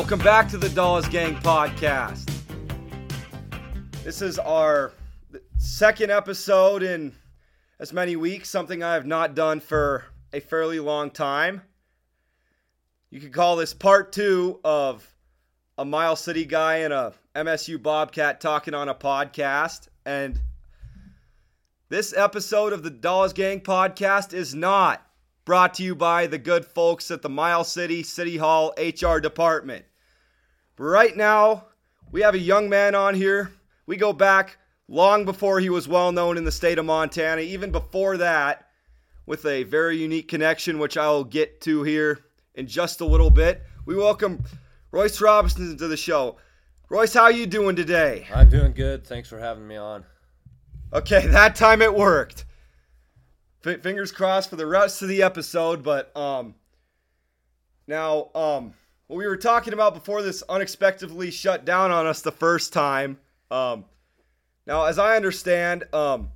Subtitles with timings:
[0.00, 2.26] Welcome back to the Dollas Gang podcast.
[4.02, 4.92] This is our
[5.58, 7.12] second episode in
[7.78, 11.60] as many weeks, something I have not done for a fairly long time.
[13.10, 15.06] You could call this part two of
[15.76, 19.88] a Miles City guy and a MSU Bobcat talking on a podcast.
[20.06, 20.40] And
[21.90, 25.06] this episode of the Dollas Gang podcast is not
[25.44, 29.84] brought to you by the good folks at the Miles City City Hall HR department.
[30.82, 31.66] Right now,
[32.10, 33.52] we have a young man on here.
[33.84, 34.56] We go back
[34.88, 38.66] long before he was well known in the state of Montana, even before that,
[39.26, 42.20] with a very unique connection, which I will get to here
[42.54, 43.62] in just a little bit.
[43.84, 44.42] We welcome
[44.90, 46.38] Royce Robinson to the show.
[46.88, 48.26] Royce, how you doing today?
[48.34, 49.06] I'm doing good.
[49.06, 50.06] Thanks for having me on.
[50.94, 52.46] Okay, that time it worked.
[53.66, 56.54] F- fingers crossed for the rest of the episode, but um
[57.86, 58.72] now um
[59.10, 63.18] what we were talking about before this unexpectedly shut down on us the first time.
[63.50, 63.84] Um
[64.68, 66.30] now as I understand, um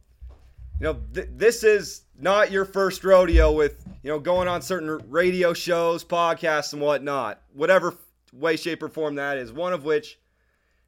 [0.80, 5.00] you know, th- this is not your first rodeo with, you know, going on certain
[5.08, 7.94] radio shows, podcasts, and whatnot, whatever
[8.32, 9.52] way, shape, or form that is.
[9.52, 10.18] One of which,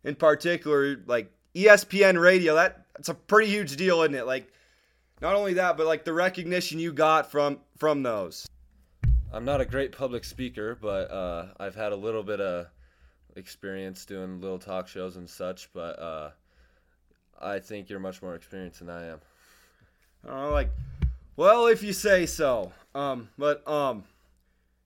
[0.02, 4.26] in particular, like ESPN radio, that that's a pretty huge deal, isn't it?
[4.26, 4.52] Like,
[5.22, 8.48] not only that, but like the recognition you got from from those.
[9.36, 12.68] I'm not a great public speaker, but uh, I've had a little bit of
[13.36, 15.70] experience doing little talk shows and such.
[15.74, 16.30] But uh,
[17.38, 19.20] I think you're much more experienced than I am.
[20.26, 20.70] Uh, like,
[21.36, 22.72] well, if you say so.
[22.94, 24.04] Um, but um,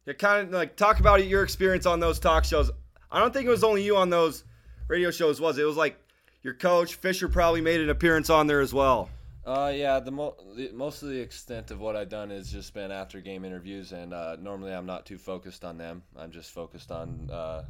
[0.05, 2.73] you kind of like talk about your experience on those talk shows.
[3.13, 4.43] I don't think it was only you on those
[4.89, 5.63] radio shows, was it?
[5.63, 5.97] It was like
[6.43, 9.11] your coach Fisher probably made an appearance on there as well.
[9.45, 12.75] Uh, yeah, the, mo- the most of the extent of what I've done is just
[12.75, 16.03] been after game interviews, and uh, normally I'm not too focused on them.
[16.17, 17.65] I'm just focused on uh,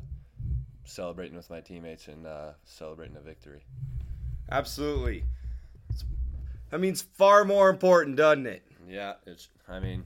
[0.85, 3.63] celebrating with my teammates and uh, celebrating a victory.
[4.51, 5.23] Absolutely.
[6.71, 8.63] That means far more important, doesn't it?
[8.89, 9.49] Yeah, it's.
[9.69, 10.05] I mean,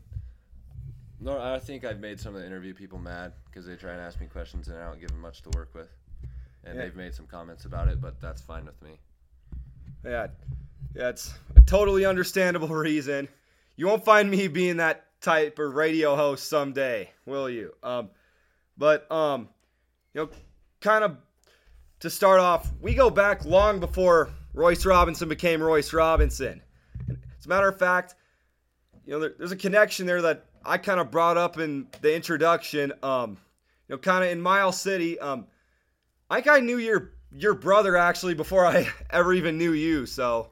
[1.20, 4.00] no, I think I've made some of the interview people mad because they try and
[4.00, 5.88] ask me questions and I don't give them much to work with,
[6.64, 6.82] and Yeah.
[6.82, 8.98] they've made some comments about it, but that's fine with me.
[10.04, 10.26] Yeah,
[10.94, 13.28] it's a totally understandable reason.
[13.76, 17.72] You won't find me being that type of radio host someday, will you?
[17.82, 18.10] Um,
[18.76, 19.48] but um,
[20.12, 20.28] you know,
[20.80, 21.16] kind of
[22.00, 26.62] to start off, we go back long before Royce Robinson became Royce Robinson.
[27.08, 28.14] As a matter of fact,
[29.04, 32.14] you know, there, there's a connection there that I kind of brought up in the
[32.14, 32.92] introduction.
[33.02, 33.38] Um,
[33.88, 35.18] you know, kind of in Miles City.
[35.18, 35.46] Um,
[36.30, 40.06] I think I knew your your brother actually before I ever even knew you.
[40.06, 40.50] So,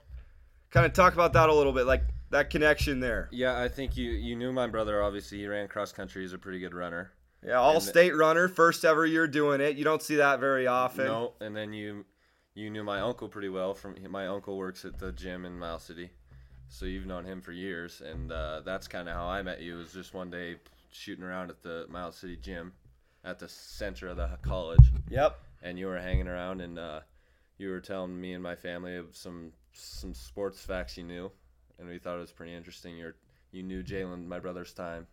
[0.72, 3.28] kind of talk about that a little bit, like that connection there.
[3.30, 5.02] Yeah, I think you you knew my brother.
[5.02, 6.22] Obviously, he ran cross country.
[6.22, 7.12] He's a pretty good runner.
[7.46, 9.76] Yeah, all And- state runner, first ever year doing it.
[9.76, 11.06] You don't see that very often.
[11.06, 12.04] No, and then you
[12.54, 13.74] you knew my uncle pretty well.
[13.74, 16.10] From my uncle works at the gym in Miles City,
[16.68, 19.76] so you've known him for years, and uh, that's kind of how I met you.
[19.76, 20.56] Was just one day
[20.90, 22.72] shooting around at the Miles City gym,
[23.24, 25.38] at the center of the college, Yep.
[25.62, 27.00] and you were hanging around, and uh,
[27.58, 31.30] you were telling me and my family of some some sports facts you knew,
[31.78, 32.96] and we thought it was pretty interesting.
[32.96, 33.12] You
[33.50, 35.06] you knew Jalen, my brother's time,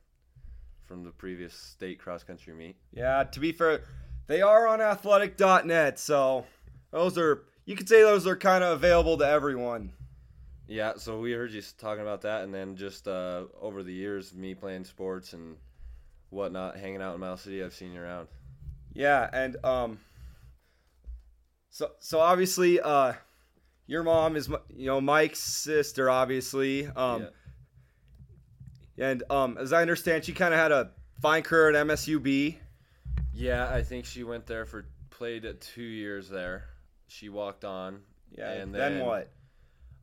[0.85, 2.75] from the previous state cross country meet.
[2.91, 3.81] Yeah, to be fair,
[4.27, 6.45] they are on athletic.net, so
[6.91, 9.91] those are you could say those are kind of available to everyone.
[10.67, 14.33] Yeah, so we heard you talking about that, and then just uh, over the years,
[14.35, 15.57] me playing sports and
[16.29, 18.27] whatnot, hanging out in Miles City, I've seen you around.
[18.93, 19.99] Yeah, and um
[21.69, 23.13] so so obviously uh
[23.87, 26.87] your mom is you know Mike's sister obviously.
[26.87, 27.27] Um
[28.97, 30.91] and um as I understand she kind of had a
[31.21, 32.55] fine career at MSUB.
[33.33, 33.69] yeah.
[33.73, 36.65] I think she went there for played two years there.
[37.07, 38.01] She walked on.
[38.31, 39.31] Yeah, And then, then- what?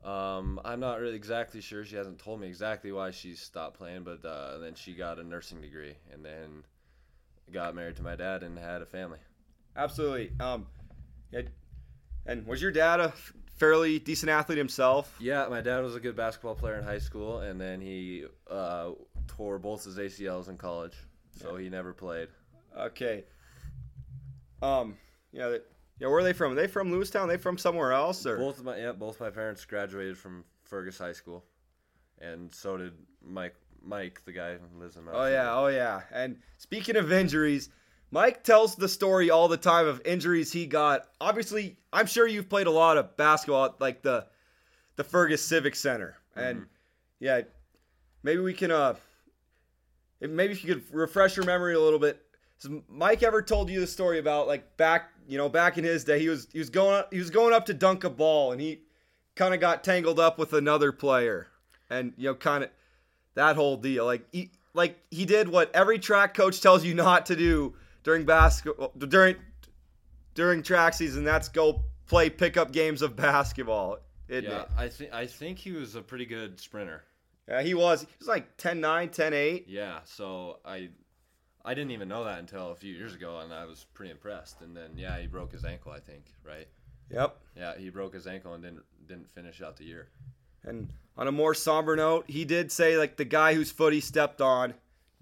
[0.04, 1.84] Um, I'm not really exactly sure.
[1.84, 5.24] She hasn't told me exactly why she stopped playing, but uh, then she got a
[5.24, 6.62] nursing degree, and then
[7.52, 9.19] got married to my dad and had a family.
[9.74, 10.30] Absolutely.
[10.38, 10.66] Um
[11.32, 11.43] yeah,
[12.26, 13.12] and was your dad a
[13.56, 15.14] fairly decent athlete himself?
[15.20, 18.90] Yeah, my dad was a good basketball player in high school, and then he uh,
[19.26, 20.94] tore both his ACLs in college,
[21.38, 22.28] so he never played.
[22.78, 23.25] Okay.
[24.62, 24.96] Um
[25.32, 25.67] yeah, that-
[25.99, 26.52] yeah, where are they from?
[26.52, 27.26] Are they from Lewistown?
[27.26, 30.99] they from somewhere else or Both of my yeah, both my parents graduated from Fergus
[30.99, 31.43] High School,
[32.20, 32.93] and so did
[33.25, 33.55] Mike.
[33.82, 35.05] Mike, the guy who lives in.
[35.11, 36.02] Oh yeah, oh yeah.
[36.12, 37.70] And speaking of injuries,
[38.11, 41.06] Mike tells the story all the time of injuries he got.
[41.20, 44.26] Obviously, I'm sure you've played a lot of basketball at like the
[44.97, 46.17] the Fergus Civic Center.
[46.35, 46.67] And
[47.19, 47.43] yeah,
[48.23, 48.94] maybe we can uh
[50.20, 52.23] maybe if you could refresh your memory a little bit.
[52.58, 56.05] So Mike ever told you the story about like back, you know, back in his
[56.05, 58.61] day, he was he was going he was going up to dunk a ball and
[58.61, 58.82] he
[59.35, 61.49] kind of got tangled up with another player,
[61.91, 62.70] and you know, kind of
[63.35, 64.06] that whole deal.
[64.06, 67.75] Like he like he did what every track coach tells you not to do
[68.06, 69.35] during basketball during
[70.35, 71.25] during track season.
[71.25, 73.99] That's go play pickup games of basketball.
[74.29, 74.69] Yeah, it?
[74.79, 77.03] I think I think he was a pretty good sprinter.
[77.49, 78.03] Yeah, he was.
[78.03, 79.64] He was like 10-9, 10-8.
[79.69, 80.91] Yeah, so I
[81.64, 84.62] I didn't even know that until a few years ago, and I was pretty impressed.
[84.62, 86.69] And then yeah, he broke his ankle, I think, right?
[87.11, 87.37] Yep.
[87.56, 90.08] Yeah, he broke his ankle and didn't didn't finish out the year.
[90.62, 94.00] And on a more somber note, he did say like the guy whose foot he
[94.00, 94.75] stepped on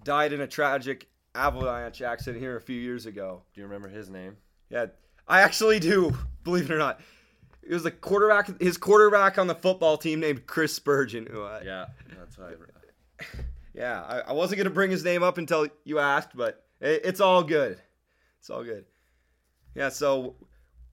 [0.03, 3.41] died in a tragic avalanche accident here a few years ago.
[3.53, 4.37] Do you remember his name?
[4.69, 4.87] Yeah,
[5.27, 6.15] I actually do.
[6.43, 7.01] Believe it or not,
[7.63, 8.61] it was the quarterback.
[8.61, 11.27] His quarterback on the football team named Chris Spurgeon.
[11.27, 11.85] Who I, Yeah,
[12.17, 12.49] that's why.
[12.49, 13.25] I,
[13.73, 17.19] yeah, I, I wasn't gonna bring his name up until you asked, but it, it's
[17.19, 17.79] all good.
[18.39, 18.85] It's all good.
[19.73, 19.89] Yeah.
[19.89, 20.35] So,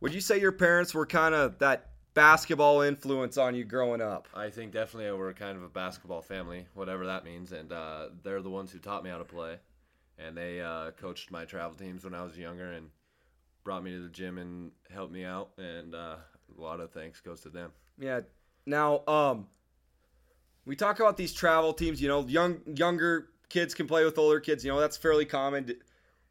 [0.01, 4.29] would you say your parents were kind of that basketball influence on you growing up?
[4.35, 8.43] I think definitely we're kind of a basketball family, whatever that means, and uh, they're
[8.43, 9.57] the ones who taught me how to play,
[10.19, 12.89] and they uh, coached my travel teams when I was younger and
[13.65, 16.17] brought me to the gym and helped me out, and uh,
[16.57, 17.73] a lot of thanks goes to them.
[17.99, 18.21] Yeah.
[18.67, 19.47] Now, um,
[20.65, 22.01] we talk about these travel teams.
[22.01, 24.65] You know, young younger kids can play with older kids.
[24.65, 25.75] You know, that's fairly common.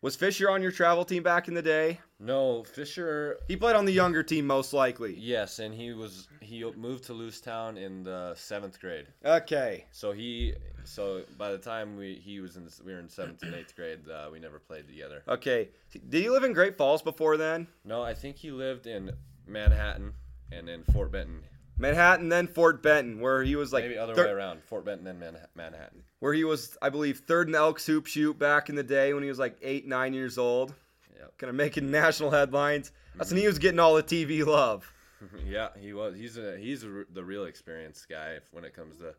[0.02, 2.00] Was Fisher on your travel team back in the day?
[2.24, 3.40] No, Fisher.
[3.48, 5.16] He played on the younger team, most likely.
[5.18, 9.08] Yes, and he was he moved to Town in the seventh grade.
[9.26, 9.86] Okay.
[9.92, 10.54] So he
[10.84, 14.08] so by the time we he was in we were in seventh and eighth grade,
[14.08, 15.24] uh, we never played together.
[15.28, 15.70] Okay.
[16.10, 17.68] Did he live in Great Falls before then?
[17.84, 19.12] No, I think he lived in
[19.48, 20.14] Manhattan
[20.52, 21.42] and then Fort Benton.
[21.80, 24.62] Manhattan, then Fort Benton, where he was like Maybe other thir- way around.
[24.64, 26.04] Fort Benton then Man- Manhattan.
[26.20, 29.16] where he was, I believe, third in the Elks hoop shoot back in the day
[29.16, 30.76] when he was like eight, nine years old.
[31.22, 31.38] Yep.
[31.38, 32.92] Kind of making national headlines.
[33.16, 34.92] That's when he was getting all the TV love.
[35.48, 36.16] yeah, he was.
[36.16, 39.14] He's a he's a, the real experienced guy when it comes to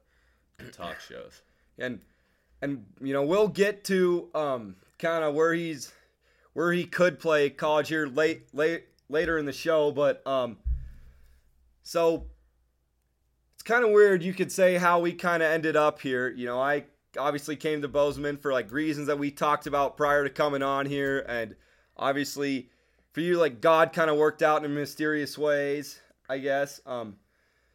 [0.72, 1.42] talk shows.
[1.78, 2.00] and
[2.60, 5.92] and you know we'll get to um kind of where he's
[6.54, 10.56] where he could play college here late late later in the show but um
[11.82, 12.26] so
[13.54, 16.46] it's kind of weird you could say how we kind of ended up here you
[16.46, 16.84] know i
[17.18, 20.86] obviously came to bozeman for like reasons that we talked about prior to coming on
[20.86, 21.56] here and
[21.96, 22.68] obviously
[23.12, 27.16] for you like god kind of worked out in mysterious ways i guess um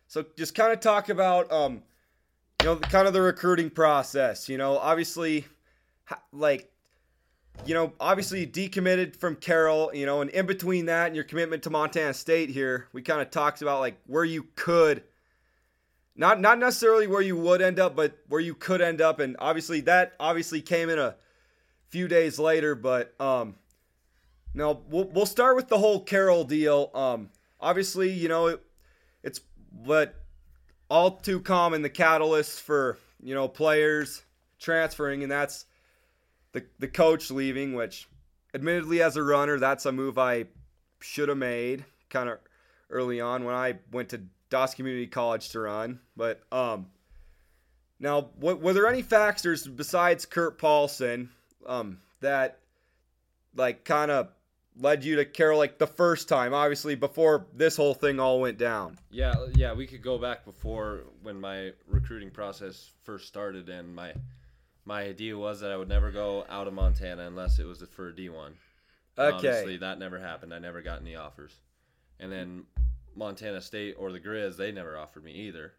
[0.08, 1.82] so just kind of talk about um
[2.62, 4.50] you know, kind of the recruiting process.
[4.50, 5.46] You know, obviously,
[6.32, 6.72] like,
[7.66, 9.92] you know, obviously you decommitted from Carroll.
[9.94, 13.22] You know, and in between that and your commitment to Montana State here, we kind
[13.22, 15.04] of talked about like where you could,
[16.16, 19.20] not not necessarily where you would end up, but where you could end up.
[19.20, 21.16] And obviously that obviously came in a
[21.90, 22.74] few days later.
[22.74, 23.56] But um,
[24.58, 26.90] no, we'll we'll start with the whole Carroll deal.
[26.96, 27.30] Um,
[27.62, 28.64] obviously, you know, it,
[29.24, 29.40] it's
[29.72, 30.16] what
[30.90, 34.24] all too common the catalyst for you know players
[34.60, 35.66] transferring and that's
[36.54, 38.08] the the coach leaving which
[38.54, 40.46] admittedly as a runner that's a move I
[41.02, 42.40] should have made kind of
[42.90, 46.88] early on when I went to Dawson Community College to run but um
[48.00, 51.30] now what were there any factors besides Kurt Paulson
[51.66, 52.60] um that
[53.56, 54.30] like kind of
[54.80, 58.58] led you to Carroll like the first time obviously before this whole thing all went
[58.58, 63.96] down Yeah, yeah, we could go back before when my recruiting process first started, and
[63.96, 64.14] my
[64.86, 68.08] my idea was that I would never go out of Montana unless it was for
[68.10, 68.54] a D one.
[69.18, 70.54] okay Obviously, that never happened.
[70.54, 71.60] I never got any offers,
[72.20, 72.64] and then
[73.16, 75.74] Montana State or the Grizz, they never offered me either.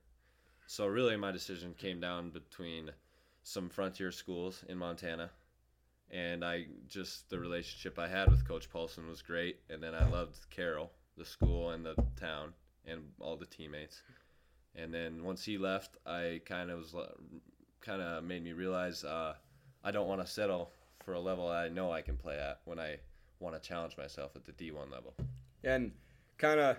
[0.67, 2.91] So really, my decision came down between
[3.43, 5.31] some frontier schools in Montana,
[6.11, 10.09] and I just the relationship I had with Coach Paulson was great, and then I
[10.09, 12.53] loved Carroll, the school and the town,
[12.87, 14.03] and all the teammates.
[14.75, 16.95] And then once he left, I kind of was
[17.81, 19.35] kind of made me realize uh,
[19.85, 20.71] I don't want to settle
[21.05, 22.99] for a level I know I can play at when I
[23.41, 25.15] want to challenge myself at the D1 level.
[25.65, 25.93] and
[26.39, 26.77] kind of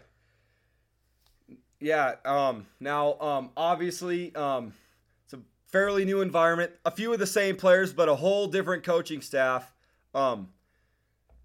[1.80, 4.74] yeah um now um obviously um
[5.72, 9.74] fairly new environment a few of the same players but a whole different coaching staff
[10.16, 10.50] um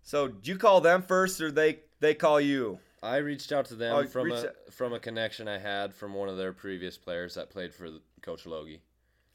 [0.03, 3.75] so do you call them first or they they call you I reached out to
[3.75, 6.97] them Oh, from a out- from a connection I had from one of their previous
[6.97, 7.89] players that played for
[8.23, 8.81] Coach Logie.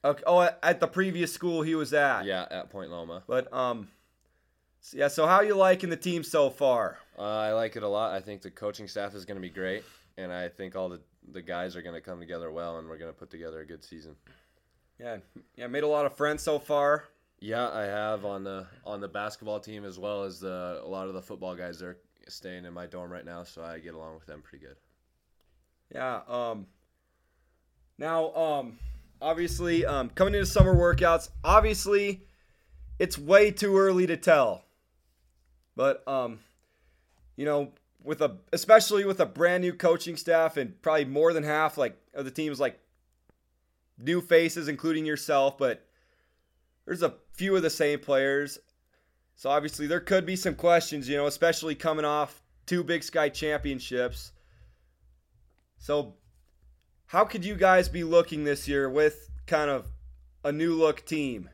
[0.04, 3.22] okay oh at- at the previous school he was at Yeah, at Point Loma.
[3.28, 3.88] but um
[4.94, 8.14] yeah so how you liking the team so far Uh, I like it a lot.
[8.16, 9.84] I think the coaching staff is going to be great,
[10.18, 11.02] and I think all the
[11.34, 13.66] the guys are going to come together well, and we're going to put together a
[13.66, 14.16] good season.
[15.00, 15.18] Yeah
[15.56, 17.06] yeah made a lot of friends so far
[17.42, 21.08] Yeah, I have on the on the basketball team as well as the a lot
[21.08, 21.80] of the football guys.
[21.80, 24.76] They're staying in my dorm right now, so I get along with them pretty good.
[25.94, 26.20] Yeah.
[26.28, 26.68] Um.
[27.98, 28.78] Now, um,
[29.22, 32.24] obviously, um, coming into summer workouts, obviously,
[32.98, 34.66] it's way too early to tell.
[35.78, 36.40] But um,
[37.38, 37.72] you know,
[38.04, 41.98] with a especially with a brand new coaching staff and probably more than half like
[42.14, 42.80] of the teams like
[44.00, 45.86] new faces, including yourself, but
[46.86, 48.58] there's a few of the same players.
[49.36, 53.30] So obviously there could be some questions, you know, especially coming off two Big Sky
[53.30, 54.32] championships.
[55.78, 56.16] So
[57.08, 59.88] how could you guys be looking this year with kind of
[60.44, 61.50] a new look team?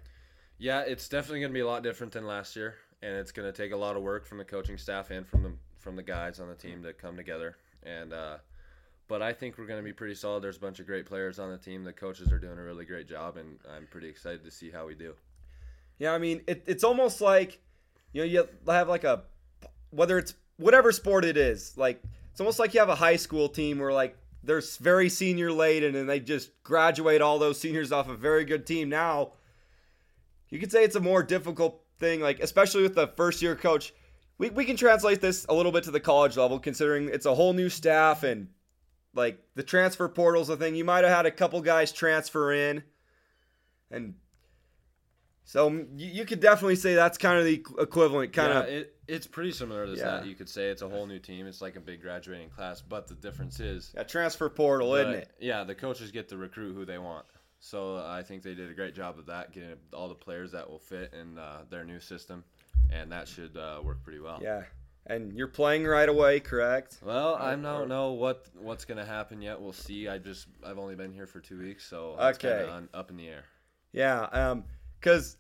[0.58, 3.52] Yeah, it's definitely going to be a lot different than last year, and it's going
[3.52, 6.04] to take a lot of work from the coaching staff and from the from the
[6.04, 7.58] guys on the team to come together.
[7.84, 8.38] And uh,
[9.08, 10.44] but I think we're going to be pretty solid.
[10.44, 11.84] There's a bunch of great players on the team.
[11.84, 14.88] The coaches are doing a really great job, and I'm pretty excited to see how
[14.88, 15.14] we do.
[16.00, 17.62] Yeah, I mean, it, it's almost like
[18.12, 19.24] you know you have like a
[19.92, 23.48] whether it's whatever sport it is, like it's almost like you have a high school
[23.48, 28.10] team where like they're very senior laden and they just graduate all those seniors off
[28.10, 28.90] a very good team.
[28.90, 29.32] Now,
[30.50, 33.94] you could say it's a more difficult thing, like especially with the first year coach.
[34.38, 37.34] We, we can translate this a little bit to the college level, considering it's a
[37.34, 38.50] whole new staff and
[39.16, 40.76] like the transfer portal's a thing.
[40.76, 42.84] You might have had a couple guys transfer in,
[43.90, 44.16] and
[45.46, 48.34] so you, you could definitely say that's kind of the equivalent.
[48.34, 50.04] Kind yeah, of, it, it's pretty similar to Yeah.
[50.04, 50.26] that.
[50.26, 51.46] You could say it's a whole new team.
[51.48, 55.32] It's like a big graduating class, but the difference is, a transfer portal, isn't it?
[55.40, 57.26] yeah, the coaches get to recruit who they want.
[57.60, 60.70] So I think they did a great job of that, getting all the players that
[60.70, 62.44] will fit in uh, their new system,
[62.92, 64.40] and that should uh, work pretty well.
[64.42, 64.64] Yeah,
[65.08, 66.98] and you're playing right away, correct?
[67.04, 69.60] Well, I don't know what what's gonna happen yet.
[69.62, 70.08] We'll see.
[70.08, 72.58] I just I've only been here for two weeks, so it's Okay.
[72.60, 73.46] kinda on, up in the air.
[73.92, 74.66] Yeah, um,
[75.00, 75.38] because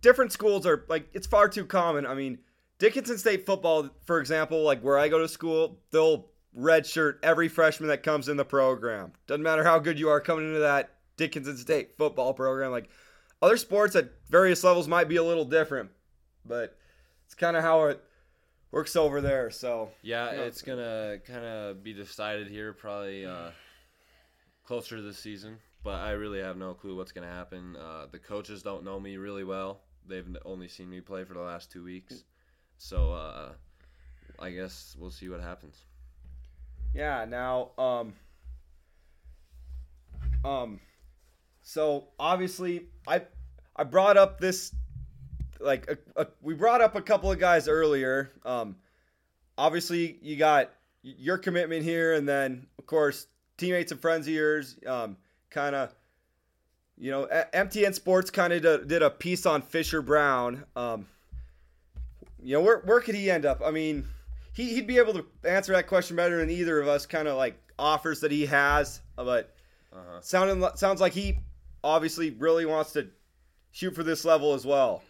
[0.00, 2.06] different schools are like it's far too common.
[2.06, 2.38] I mean,
[2.78, 7.88] Dickinson State football, for example, like where I go to school, they'll redshirt every freshman
[7.88, 9.12] that comes in the program.
[9.26, 12.70] Doesn't matter how good you are coming into that Dickinson State football program.
[12.70, 12.88] Like
[13.42, 15.90] other sports at various levels might be a little different,
[16.44, 16.76] but
[17.26, 18.02] it's kind of how it
[18.70, 19.50] works over there.
[19.50, 20.40] So Yeah, Yeah.
[20.42, 23.50] it's gonna kind of be decided here probably uh,
[24.64, 27.76] closer to the season, but I really have no clue what's gonna happen.
[27.76, 29.80] Uh, the coaches don't know me really well.
[30.06, 32.24] They've only seen me play for the last two weeks,
[32.78, 33.52] so uh,
[34.38, 35.84] I guess we'll see what happens.
[36.94, 38.14] Yeah, now um
[40.44, 40.80] um
[41.62, 43.22] so obviously I
[43.76, 44.74] I brought up this
[45.60, 48.30] like a, a, we brought up a couple of guys earlier.
[48.44, 48.76] Um
[49.56, 50.70] obviously you got
[51.02, 55.16] your commitment here and then of course teammates and friends of yours um
[55.50, 55.94] kind of
[56.96, 60.64] you know MTN Sports kind of did a piece on Fisher Brown.
[60.76, 61.06] Um
[62.42, 63.60] you know where where could he end up?
[63.64, 64.06] I mean,
[64.54, 67.36] he, he'd be able to answer that question better than either of us kind of
[67.36, 69.54] like offers that he has but
[69.92, 70.20] Uh-huh.
[70.20, 71.38] sounding sounds like he
[71.82, 73.08] obviously really wants to
[73.72, 75.02] shoot for this level as well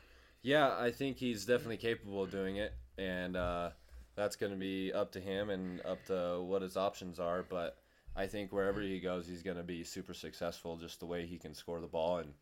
[0.42, 3.70] Yeah, I think he's definitely capable of doing it, and uh,
[4.14, 7.42] that's going to be up to him and up to what his options are.
[7.42, 7.78] But
[8.16, 10.76] I think wherever he goes, he's going to be super successful.
[10.76, 12.32] Just the way he can score the ball and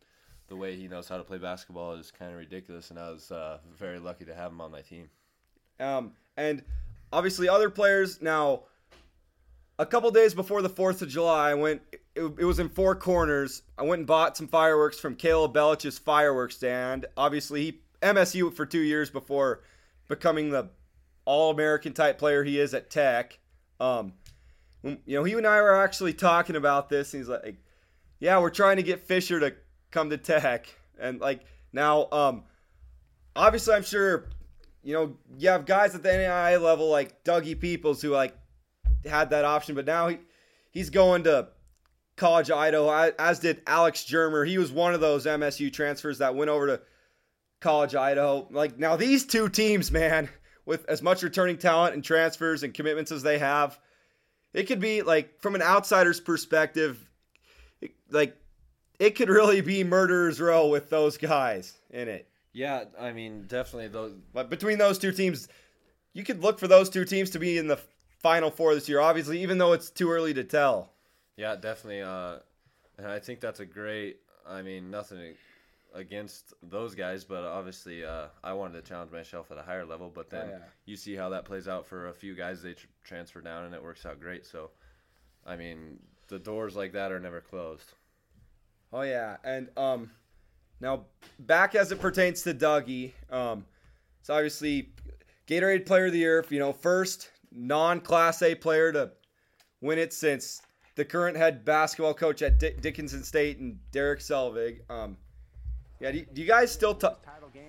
[0.47, 2.91] the way he knows how to play basketball is kind of ridiculous.
[2.91, 5.09] And I was uh, very lucky to have him on my team.
[5.79, 6.63] um, and
[7.11, 8.63] obviously other players now
[9.79, 11.81] a couple days before the 4th of july i went
[12.15, 15.97] it, it was in four corners i went and bought some fireworks from caleb bellach's
[15.97, 19.61] fireworks stand obviously he msu for two years before
[20.07, 20.69] becoming the
[21.25, 23.39] all-american type player he is at tech.
[23.79, 24.13] Um,
[24.83, 27.57] you know he and i were actually talking about this and he's like
[28.19, 29.53] yeah we're trying to get fisher to
[29.91, 30.67] come to tech.
[30.99, 32.43] And like now um,
[33.35, 34.25] obviously i'm sure
[34.83, 38.35] you know you have guys at the NAIA level like dougie peoples who like
[39.05, 40.17] had that option but now he,
[40.71, 41.49] he's going to
[42.15, 44.47] college idaho as did alex germer.
[44.47, 46.81] He was one of those msu transfers that went over to
[47.59, 50.29] college idaho like now these two teams man
[50.65, 53.79] with as much returning talent and transfers and commitments as they have
[54.53, 57.09] it could be like from an outsider's perspective
[57.81, 58.35] it- like
[58.99, 63.87] it could really be murderers row with those guys in it Yeah, I mean, definitely
[63.89, 64.13] those.
[64.33, 65.47] but between those two teams
[66.13, 67.79] you could look for those two teams to be in the
[68.19, 70.91] final four this year obviously even though it's too early to tell
[71.37, 72.01] Yeah, definitely.
[72.01, 72.37] Uh,
[72.97, 74.17] and I think that's a great.
[74.49, 75.35] I mean, nothing
[75.97, 80.09] against those guys, but obviously, uh, I wanted to challenge myself at a higher level.
[80.13, 80.63] But then Oh, yeah.
[80.85, 82.61] you see how that plays out for a few guys.
[82.61, 84.45] They tr- transfer down, and it works out great.
[84.45, 84.69] So,
[85.45, 87.93] I mean, the doors like that are never closed.
[88.93, 90.11] Oh yeah, and um,
[90.79, 91.05] now
[91.39, 93.11] back as it pertains to Dougie.
[93.29, 93.65] Um,
[94.21, 94.91] it's obviously
[95.47, 96.45] Gatorade Player of the Year.
[96.49, 99.11] You know, first non-Class A player to
[99.81, 100.61] win it since
[100.95, 104.79] the current head basketball coach at Dick- Dickinson State and Derek Selvig.
[104.89, 105.17] Um,
[105.99, 107.23] yeah, do you, do you guys still talk?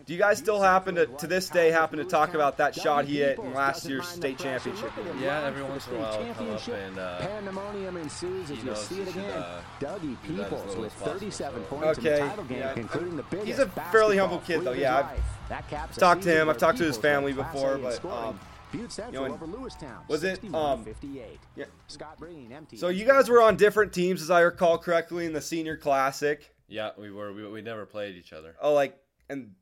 [0.05, 3.05] Do you guys still happen to, to this day, happen to talk about that shot
[3.05, 4.91] he hit in last year's state championship?
[5.21, 8.75] Yeah, every once in a while I'll come up and uh, Pandemonium ensues as you
[8.75, 9.31] see it again.
[9.31, 12.73] uh, Dougie do that as Peoples with 37 so- points in the title game, yeah.
[12.77, 14.73] including the biggest He's a fairly humble kid, though.
[14.73, 15.25] Yeah, I've his life.
[15.51, 16.49] That caps a talked to him.
[16.49, 18.29] I've talked to his family before, but, scoring.
[18.29, 18.41] um,
[18.73, 21.39] Butte Central and over Lewistown, was it, um, 58.
[21.57, 21.65] yeah.
[21.87, 22.79] Scott Breen, MTN.
[22.79, 26.55] So you guys were on different teams, as I recall correctly, in the Senior Classic.
[26.69, 28.55] Yeah, we were we, we never played each other.
[28.61, 28.97] Oh, like,
[29.29, 29.53] and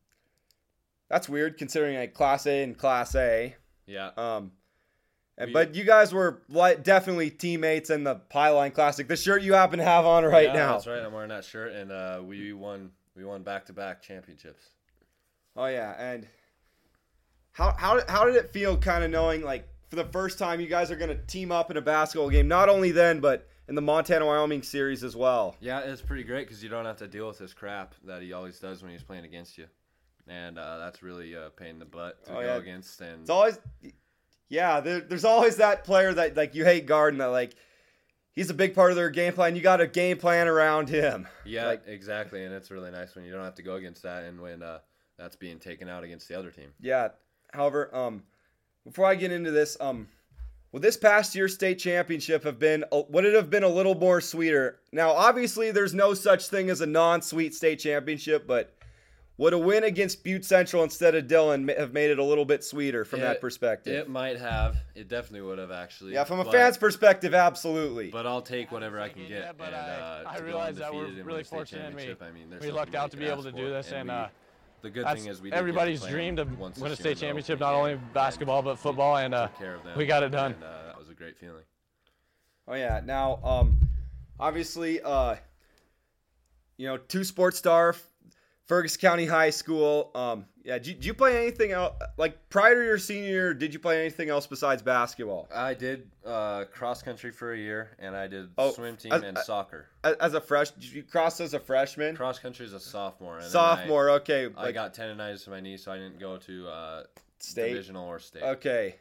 [1.08, 3.54] that's weird considering like Class A and Class A.
[3.86, 4.52] Yeah, Um,
[5.38, 9.06] and, We- but you guys were like definitely teammates in the Pieline Classic.
[9.06, 10.72] The shirt you happen to have on right yeah, now.
[10.72, 11.00] That's right.
[11.02, 14.64] I'm wearing that shirt, and uh, we won we won back to back championships.
[15.56, 16.26] Oh yeah, and
[17.52, 20.66] how how how did it feel, kind of knowing like for the first time you
[20.66, 22.48] guys are gonna team up in a basketball game?
[22.48, 25.56] Not only then, but in the Montana Wyoming series as well.
[25.60, 28.32] Yeah, it's pretty great because you don't have to deal with this crap that he
[28.32, 29.66] always does when he's playing against you,
[30.28, 32.56] and uh, that's really a pain in the butt to Oh, go yeah.
[32.56, 33.00] against.
[33.00, 33.58] And It's always,
[34.48, 34.80] yeah.
[34.80, 37.54] There, there's always that player that like you hate guarding that like
[38.32, 39.56] he's a big part of their game plan.
[39.56, 41.26] You got a game plan around him.
[41.44, 44.24] yeah, like- exactly, and it's really nice when you don't have to go against that,
[44.24, 44.78] and when uh,
[45.18, 46.72] that's being taken out against the other team.
[46.80, 47.08] Yeah.
[47.52, 48.22] However, um,
[48.84, 50.08] before I get into this, um,
[50.76, 53.94] would this past year's state championship have been a- would it have been a little
[53.94, 54.78] more sweeter?
[54.92, 58.74] Now, obviously, there's no such thing as a non-sweet state championship, but
[59.38, 62.62] would a win against Butte Central instead of Dillon have made it a little bit
[62.62, 63.94] sweeter from that perspective?
[63.94, 64.76] It might have.
[64.94, 66.12] It definitely would have actually.
[66.12, 68.10] yeah, from a but- fan's perspective, absolutely.
[68.10, 69.30] But I'll take whatever I can get.
[69.30, 71.44] Yeah, but and, I- uh, I to go realize that we're undefeated and win really
[71.44, 73.62] fortunate and we- I mean, we something lucked out to be able ask to do
[73.64, 74.26] for, this, and, we- uh,
[74.86, 77.04] the good That's thing is we did everybody's play dream to once win a state
[77.20, 80.06] year in the championship, not only basketball but football, and uh, care of them, we
[80.06, 80.52] got it done.
[80.52, 81.64] And, uh, that was a great feeling.
[82.68, 83.00] Oh yeah.
[83.04, 83.78] Now, um,
[84.38, 85.36] obviously, uh,
[86.76, 88.06] you know, two sports star, F-
[88.66, 90.10] Fergus County High School.
[90.14, 90.74] Um, yeah.
[90.78, 91.94] Did you, did you play anything else?
[92.16, 95.48] Like prior to your senior year, did you play anything else besides basketball?
[95.54, 99.18] I did uh, cross country for a year, and I did Oh, swim team I-
[99.18, 99.86] and I- soccer.
[100.02, 102.16] As, as a fresh, you cross as a freshman?
[102.16, 103.40] Cross country is a sophomore.
[103.42, 104.10] Sophomore.
[104.10, 104.48] okay.
[104.56, 107.02] I, I got tendonitis to my knee, so I didn't go to uh,
[107.38, 107.68] state.
[107.70, 108.42] divisional or state.
[108.42, 108.96] Okay.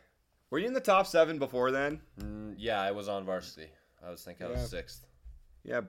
[0.51, 1.99] Were you in the top seven before then?
[2.21, 3.67] Mm, yeah, I was on varsity.
[4.05, 5.05] I was thinking I was sixth.
[5.63, 5.81] Yeah.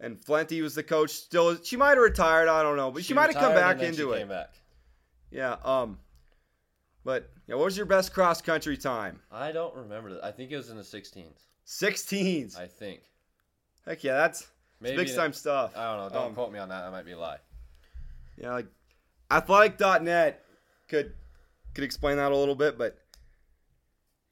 [0.00, 1.10] And Flenty was the coach.
[1.10, 2.48] Still, she might have retired.
[2.48, 4.28] I don't know, but she, might have come back into she it.
[4.28, 4.54] Back.
[5.30, 5.56] Yeah.
[5.62, 5.98] Um.
[7.04, 9.20] But yeah, what was your best cross country time?
[9.30, 10.24] I don't remember that.
[10.24, 11.26] I think it was in the 16s.
[11.66, 12.58] 16s.
[12.58, 13.00] I think.
[13.86, 14.46] Heck yeah, that's,
[14.80, 15.72] that's big time stuff.
[15.76, 16.18] I don't know.
[16.18, 16.82] Don't Um, quote me on that.
[16.82, 17.38] That might be a lie.
[18.36, 18.66] Yeah, like
[19.30, 20.44] athletic.net
[20.88, 21.12] could
[21.74, 22.98] could explain that a little bit, but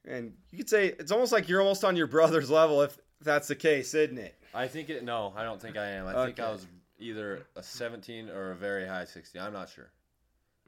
[0.05, 3.47] and you could say it's almost like you're almost on your brother's level if that's
[3.47, 4.35] the case, isn't it?
[4.53, 5.03] I think it.
[5.03, 6.07] No, I don't think I am.
[6.07, 6.65] I think I was
[6.99, 9.39] either a 17 or a very high 60.
[9.39, 9.89] I'm not sure.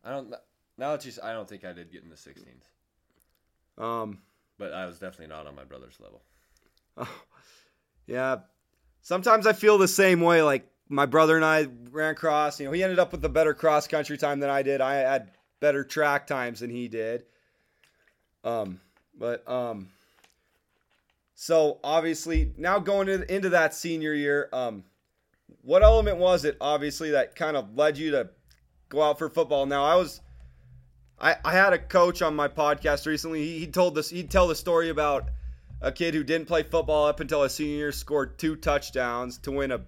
[0.04, 0.34] I don't.
[0.78, 4.20] Now that you, I don't think I did get in the 16s, Um,
[4.58, 6.22] but I was definitely not on my brother's level.
[6.98, 7.22] Oh,
[8.08, 8.38] yeah.
[9.02, 10.42] Sometimes I feel the same way.
[10.42, 12.60] Like my brother and I ran cross.
[12.60, 14.82] You know, he ended up with a better cross country time than I did.
[14.82, 17.26] I had better track times than he did.
[18.44, 18.80] Um,
[19.18, 19.90] but um,
[21.36, 24.84] so obviously now going into, that senior year, um,
[25.62, 28.30] what element was it obviously that kind of led you to
[28.90, 29.66] go out for football?
[29.66, 30.22] Now I was.
[31.20, 33.46] I, I had a coach on my podcast recently.
[33.46, 34.10] He, he told this.
[34.10, 35.30] He'd tell the story about
[35.82, 39.52] a kid who didn't play football up until his senior year scored two touchdowns to
[39.52, 39.82] win a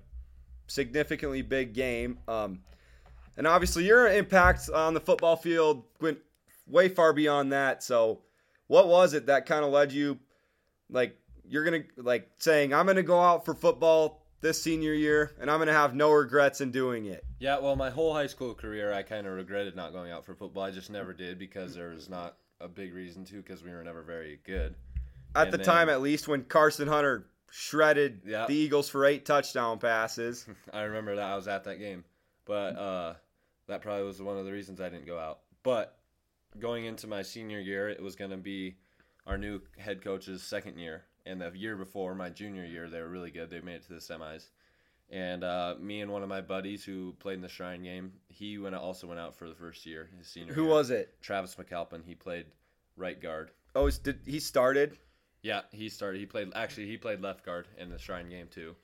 [0.68, 2.20] significantly big game.
[2.28, 2.60] Um,
[3.38, 6.20] and obviously, your impact on the football field went
[6.68, 7.84] way far beyond that.
[7.84, 8.22] So,
[8.68, 10.20] what was it that kind of led you,
[10.90, 15.50] like, you're gonna like saying, "I'm gonna go out for football this senior year, and
[15.50, 18.94] I'm gonna have no regrets in doing it." Yeah, well, my whole high school career,
[18.94, 20.64] I kind of regretted not going out for football.
[20.64, 23.84] I just never did because there was not a big reason to because we were
[23.84, 24.76] never very good.
[25.36, 28.46] At And the then- time, at least, when Carson Hunter shredded Yeah.
[28.48, 30.46] the Eagles for eight touchdown passes.
[30.74, 32.04] I remember that I was at that game,
[32.46, 33.14] but uh,
[33.68, 35.40] that probably was one of the reasons I didn't go out.
[35.64, 35.98] But
[36.60, 38.78] going into my senior year, it was going to be
[39.28, 43.10] our new head coach's second year, and the year before my junior year, they were
[43.10, 43.50] really good.
[43.50, 44.46] They made it to the semis,
[45.10, 48.58] and uh, me and one of my buddies who played in the Shrine game, he
[48.58, 50.54] went also went out for the first year, his senior.
[50.54, 50.72] Who year.
[50.72, 51.14] was it?
[51.22, 52.04] Travis McAlpin?
[52.06, 52.46] He played
[52.98, 53.52] right guard.
[53.76, 54.98] Oh, did he started?
[55.42, 56.20] Yeah, he started.
[56.20, 56.88] He played actually.
[56.88, 58.76] He played left guard in the Shrine game too.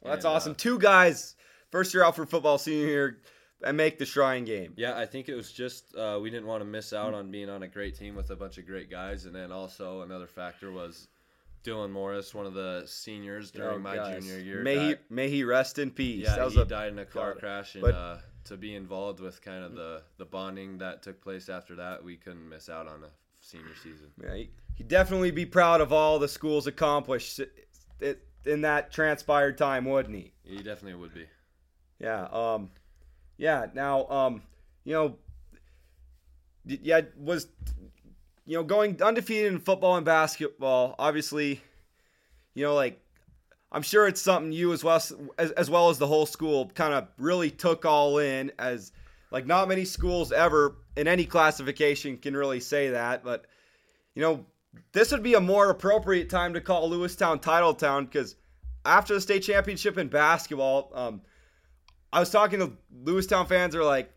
[0.00, 0.54] Well, that's And, uh, awesome.
[0.54, 1.34] Two guys,
[1.70, 3.18] first year out for football, senior year,
[3.62, 4.74] and make the Shrine game.
[4.76, 7.48] Yeah, I think it was just uh, we didn't want to miss out on being
[7.50, 10.70] on a great team with a bunch of great guys, and then also another factor
[10.70, 11.08] was
[11.64, 14.22] Dylan Morris, one of the seniors during Oh, my guys.
[14.24, 14.62] junior year.
[14.62, 16.24] May he died- may he rest in peace.
[16.24, 18.74] yeah, that was he a died in a car crash, and But- uh, to be
[18.74, 22.68] involved with kind of the the bonding that took place after that, we couldn't miss
[22.68, 24.12] out on a senior season.
[24.22, 27.40] Yeah, he, he'd definitely be proud of all the school's accomplished
[28.44, 30.32] in that transpired time, wouldn't he?
[30.42, 31.26] He definitely would be.
[31.98, 32.24] Yeah.
[32.30, 32.70] Um.
[33.38, 33.66] Yeah.
[33.72, 34.06] Now.
[34.08, 34.42] Um.
[34.84, 35.18] You know.
[36.66, 37.00] Yeah.
[37.16, 37.48] Was.
[38.46, 40.94] You know, going undefeated in football and basketball.
[40.98, 41.62] Obviously.
[42.54, 43.00] You know, like.
[43.72, 45.02] I'm sure it's something you as well
[45.36, 48.92] as, as well as the whole school kind of really took all in as
[49.32, 53.46] like not many schools ever in any classification can really say that but
[54.14, 54.46] you know
[54.92, 58.36] this would be a more appropriate time to call Lewistown Title Town because
[58.84, 61.20] after the state championship in basketball um,
[62.14, 63.72] I was talking to Lewistown fans.
[63.72, 64.08] They're like,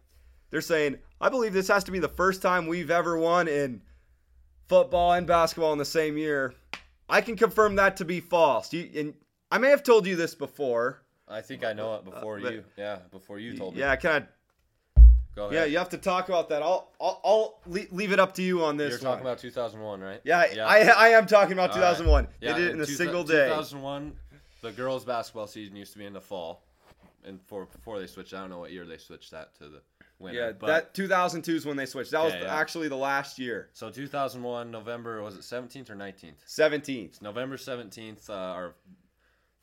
[0.51, 3.81] they're saying, I believe this has to be the first time we've ever won in
[4.67, 6.53] football and basketball in the same year.
[7.10, 8.73] I can confirm that to be false.
[8.73, 9.13] You, and
[9.51, 11.01] I may have told you this before.
[11.27, 12.63] I think I know it before Uh, you.
[12.77, 13.82] Yeah, before you told me.
[13.82, 13.95] Yeah.
[13.95, 15.53] Go ahead.
[15.53, 16.63] Yeah, you have to talk about that.
[16.63, 18.89] I'll, I'll, I'll leave it up to you on this.
[18.89, 19.34] You're talking one.
[19.34, 20.19] about 2001, right?
[20.23, 20.65] Yeah, yeah.
[20.65, 21.91] I, I am talking about All right.
[21.95, 22.27] 2001.
[22.41, 23.47] Yeah, they did it in a two- single day.
[23.49, 24.13] 2001,
[24.63, 26.63] the girls' basketball season used to be in the fall,
[27.23, 29.82] and for before they switched, I don't know what year they switched that to the
[30.19, 30.39] winter.
[30.39, 32.12] Yeah, but, that 2002 is when they switched.
[32.12, 32.56] That was Yeah, yeah.
[32.56, 33.69] actually the last year.
[33.73, 36.45] So 2001, November was it 17th or 19th?
[36.47, 37.21] 17th.
[37.21, 38.75] November 17th, uh, our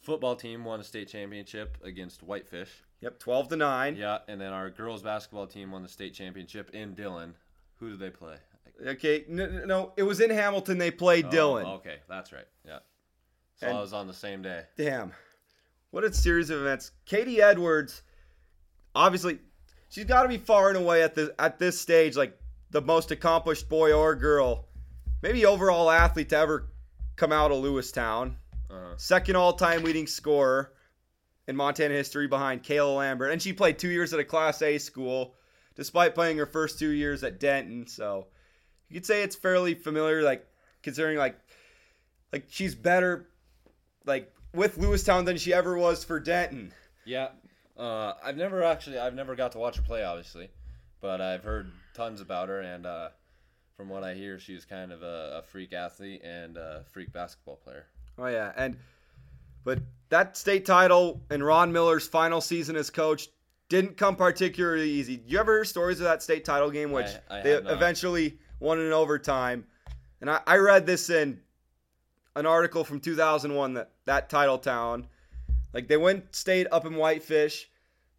[0.02, 2.70] football team won a state championship against Whitefish.
[3.00, 3.96] Yep, 12 to 9.
[3.96, 7.34] Yeah, and then our girls' basketball team won the state championship in Dillon.
[7.80, 8.36] Who did they play?
[8.86, 10.78] Okay, no, no, it was in Hamilton.
[10.78, 11.64] They played Dillon.
[11.66, 12.46] Oh, okay, that's right.
[12.66, 12.78] Yeah.
[13.56, 14.64] So And- I was on the same day.
[14.76, 15.12] Damn.
[15.90, 16.90] What a series of events.
[17.06, 18.02] Katie Edwards,
[18.96, 19.38] obviously,
[19.94, 22.36] she's got to be far and away at this at this stage like
[22.70, 24.66] the most accomplished boy or girl,
[25.22, 26.68] maybe overall athlete to ever
[27.14, 28.34] come out of Lewistown.
[28.68, 28.94] Uh-huh.
[28.96, 30.72] Second all-time leading scorer
[31.46, 34.78] in Montana history behind Kayla Lambert, and she played two years at a Class A
[34.78, 35.36] school,
[35.76, 37.86] despite playing her first two years at Denton.
[37.86, 38.26] So
[38.88, 40.44] you could say it's fairly familiar, like
[40.82, 41.38] considering like
[42.32, 43.28] like she's better
[44.04, 46.72] like with Lewistown than she ever was for Denton.
[47.04, 47.28] Yeah,
[47.78, 50.48] uh, I've never actually, I've never got to watch her play, obviously,
[51.00, 53.08] but I've heard tons about her, and uh,
[53.76, 57.56] from what I hear, she's kind of a, a freak athlete and a freak basketball
[57.56, 57.86] player.
[58.18, 58.76] Oh yeah, and
[59.64, 63.28] but that state title and Ron Miller's final season as coach
[63.68, 65.16] didn't come particularly easy.
[65.16, 68.38] Do you ever hear stories of that state title game, which I- I they eventually
[68.60, 69.66] won in overtime?
[70.20, 71.40] And I, I read this in
[72.36, 75.06] an article from 2001 that that title town,
[75.74, 77.68] like they went stayed up in Whitefish,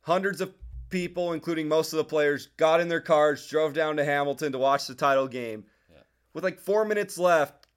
[0.02, 0.54] hundreds of
[0.89, 4.58] people, including most of the players, got in their cars, drove down to Hamilton to
[4.58, 5.63] watch the title game.
[5.91, 6.02] Yeah.
[6.34, 7.68] With like four minutes left,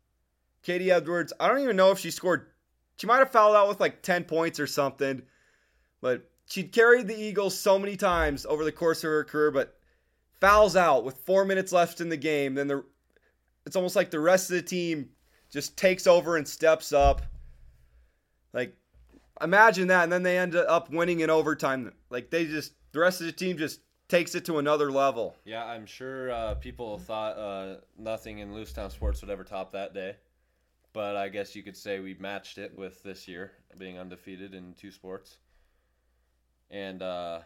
[0.63, 2.49] Katie Edwards, I don't even know if she scored.
[2.97, 5.23] She might have fouled out with like 10 points or something,
[6.01, 9.79] but she'd carried the Eagles so many times over the course of her career, but
[10.41, 12.55] fouls out with four minutes left in the game.
[12.55, 12.85] Then the,
[13.65, 15.11] it's almost like the rest of the team
[15.51, 17.23] just takes over and steps up.
[18.53, 18.77] Like,
[19.43, 21.93] imagine that, and then they end up winning in overtime.
[22.11, 25.37] Like, they just, the rest of the team just takes it to another level.
[25.45, 29.95] Yeah, I'm sure uh, people thought uh, nothing in Lewistown sports would ever top that
[29.95, 30.17] day,
[30.93, 34.75] but I guess you could say we matched it with this year being undefeated in
[34.75, 35.37] two sports.
[36.71, 37.41] And uh,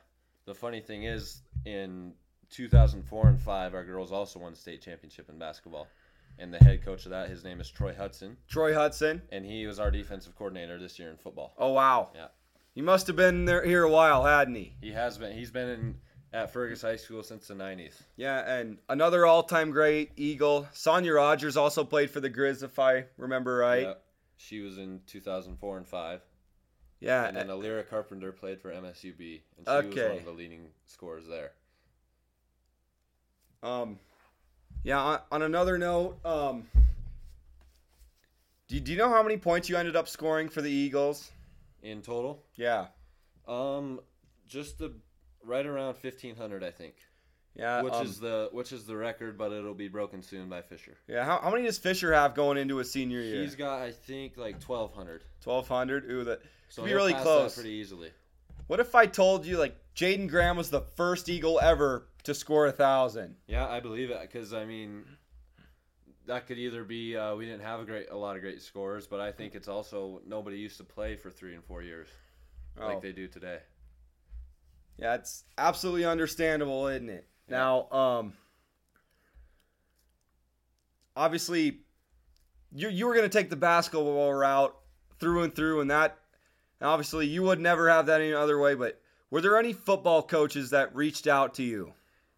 [0.47, 2.15] the funny thing is, in
[2.51, 5.89] 2004 and five, our girls also won state championship in basketball,
[6.39, 9.23] and the head coach of that, his name is Troy Hudson, Troy Hudson.
[9.31, 11.55] and he was our defensive coordinator this year in football.
[11.59, 12.11] Oh, wow.
[12.15, 12.29] Yeah.
[12.75, 14.75] He must have been there here a while, hadn't he?
[14.81, 15.33] He has been.
[15.37, 15.95] He's been in
[16.33, 18.01] at Fergus High School since the 90s.
[18.17, 23.05] Yeah, and another all-time great Eagle, Sonia Rogers, also played for the Grizz, if I
[23.19, 23.83] remember right.
[23.83, 24.05] Yep.
[24.39, 26.23] She was in 2004 and five.
[27.01, 30.09] Yeah, And then Alira Carpenter played for MSUB, and she was Okay.
[30.09, 31.53] one of the leading scorers there.
[33.63, 33.99] um,
[34.85, 34.99] yeah.
[35.01, 36.65] On, on another note, um,
[38.69, 41.31] do, do you know how many points you ended up scoring for the Eagles?
[41.83, 42.87] In total, Yeah,
[43.49, 43.99] um,
[44.47, 44.93] just the
[45.45, 46.95] right around 1500, I think,
[47.57, 47.83] yeah.
[47.83, 50.97] which um, is the which is the record, but it'll be broken soon by Fisher.
[51.09, 51.25] yeah.
[51.25, 53.43] How, how many does Fisher have going into his senior year?
[53.43, 55.25] He's got, I think, like 1200.
[55.43, 56.05] Twelve hundred.
[56.09, 57.57] Ooh, that So be really close.
[57.57, 58.11] pretty easily.
[58.69, 62.67] What if I told you like Jaden Graham was the first Eagle ever to score
[62.67, 63.37] a thousand?
[63.47, 65.05] Yeah, I believe it because I mean,
[66.27, 69.07] that could either be uh, we didn't have a great a lot of great scorers,
[69.07, 72.09] but I think it's also nobody used to play for three and four years
[72.81, 72.87] Oh.
[72.87, 73.59] like they do today.
[74.99, 77.27] Yeah, it's absolutely understandable, isn't it?
[77.49, 78.33] Now, um,
[81.17, 81.81] obviously,
[82.73, 84.75] you you were going to take the basketball route
[85.19, 86.19] through and through, and that
[86.81, 88.75] and obviously you would never have that any other way.
[88.75, 91.93] But were there any football coaches that reached out to you?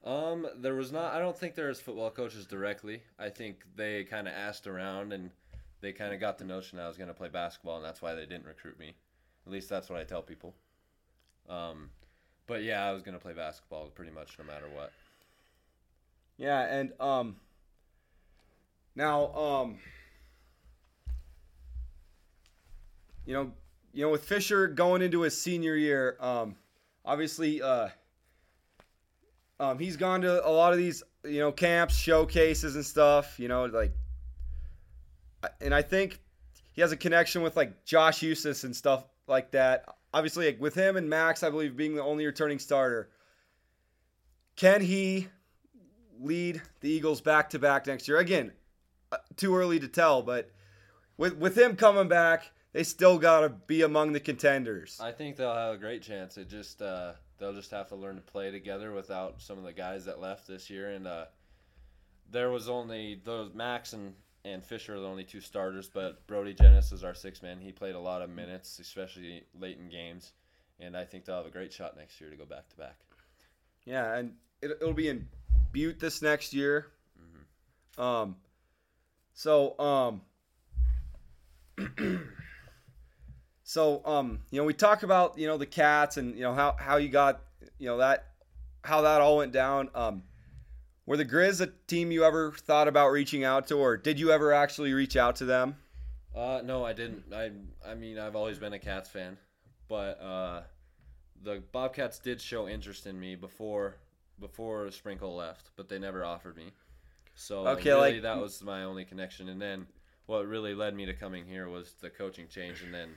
[0.05, 1.15] Um, there was not.
[1.15, 3.03] I don't think there was football coaches directly.
[3.19, 5.31] I think they kind of asked around and
[5.81, 8.15] they kind of got the notion I was going to play basketball, and that's why
[8.15, 8.95] they didn't recruit me.
[9.47, 10.55] At least that's what I tell people.
[11.49, 11.91] Um,
[12.47, 14.93] but yeah, I was going to play basketball pretty much no matter what.
[16.37, 17.37] Yeah, and um,
[18.95, 19.79] now um,
[23.27, 23.53] you know,
[23.93, 26.57] you know, with Fisher going into his senior year, um,
[27.05, 27.89] obviously, uh,
[29.61, 33.39] um, he's gone to a lot of these, you know, camps, showcases, and stuff.
[33.39, 33.93] You know, like,
[35.61, 36.21] and I think
[36.73, 39.85] he has a connection with like Josh Eustace and stuff like that.
[40.13, 43.11] Obviously, like, with him and Max, I believe being the only returning starter,
[44.57, 45.29] can he
[46.21, 48.19] lead the Eagles back to back next year?
[48.19, 48.53] Again,
[49.11, 50.51] uh, too early to tell, but
[51.17, 54.99] with with him coming back, they still got to be among the contenders.
[55.01, 56.37] I think they'll have a great chance.
[56.37, 59.73] It just uh, they'll just have to learn to play together without some of the
[59.73, 60.91] guys that left this year.
[60.91, 61.27] And uh,
[62.31, 64.15] there was only those Max and
[64.47, 67.61] and Fisher are the only two starters, but Brody Jennis is our six man.
[67.61, 70.33] He played a lot of minutes, especially late in games,
[70.79, 72.97] and I think they'll have a great shot next year to go back to back.
[73.87, 75.29] Yeah, and it, it'll be in
[75.73, 76.89] Butte this next year.
[77.97, 78.37] Um,
[79.35, 80.23] so um,
[83.65, 86.77] so um, you know, we talk about you know the cats and you know how
[86.79, 87.41] how you got
[87.79, 88.27] you know that
[88.85, 89.89] how that all went down.
[89.95, 90.23] Um,
[91.07, 94.31] were the Grizz a team you ever thought about reaching out to, or did you
[94.31, 95.77] ever actually reach out to them?
[96.35, 97.25] Uh, no, I didn't.
[97.35, 97.51] I
[97.87, 99.37] I mean, I've always been a Cats fan,
[99.89, 100.63] but uh,
[101.43, 103.97] the Bobcats did show interest in me before
[104.41, 106.73] before Sprinkle left, but they never offered me.
[107.35, 109.49] So Okay, really, like- that was my only connection.
[109.49, 109.87] And then
[110.27, 113.11] what really led me to coming here was the coaching change, and then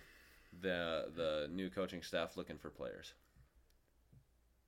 [0.62, 3.14] the the new coaching staff looking for players.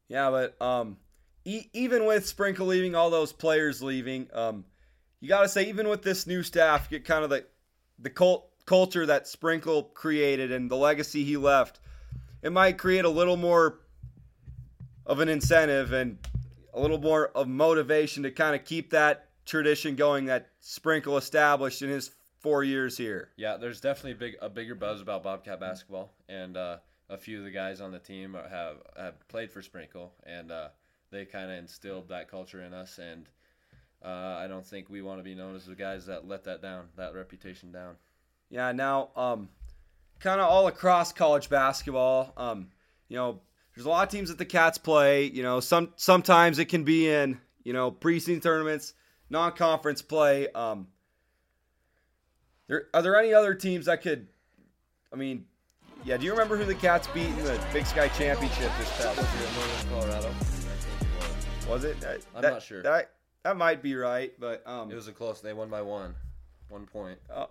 [0.07, 0.97] Yeah, but um,
[1.45, 4.65] e- even with Sprinkle leaving, all those players leaving, um,
[5.19, 7.45] you got to say even with this new staff, get kind of the
[7.99, 11.79] the cult culture that Sprinkle created and the legacy he left.
[12.41, 13.79] It might create a little more
[15.05, 16.19] of an incentive and
[16.73, 21.81] a little more of motivation to kind of keep that tradition going that Sprinkle established
[21.81, 23.29] in his four years here.
[23.37, 26.77] Yeah, there's definitely big a bigger buzz about Bobcat basketball, and uh,
[27.09, 30.69] a few of the guys on the team have have played for Sprinkle, and uh,
[31.11, 32.99] they kind of instilled that culture in us.
[32.99, 33.27] And
[34.03, 36.61] uh, I don't think we want to be known as the guys that let that
[36.61, 37.95] down, that reputation down.
[38.49, 39.49] Yeah, now um,
[40.19, 42.69] kind of all across college basketball, um,
[43.07, 43.41] you know,
[43.75, 45.25] there's a lot of teams that the Cats play.
[45.25, 48.93] You know, some sometimes it can be in you know preseason tournaments,
[49.29, 50.47] non-conference play.
[50.49, 50.87] Um,
[52.69, 54.27] there are there any other teams that could?
[55.11, 55.43] I mean,
[56.05, 56.15] yeah.
[56.15, 59.49] Do you remember who the Cats beat in the Big Sky Championship this past year?
[59.55, 60.35] Northern Colorado.
[61.67, 61.99] Was it?
[61.99, 62.83] That- I'm that- not sure.
[62.83, 63.11] That
[63.43, 65.41] that might be right, but um, It was a close.
[65.41, 66.13] They won by one,
[66.69, 67.17] one point.
[67.33, 67.47] Uh,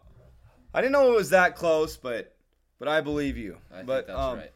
[0.72, 2.34] I didn't know it was that close, but
[2.78, 3.58] but I believe you.
[3.72, 4.52] I but think that's um, right.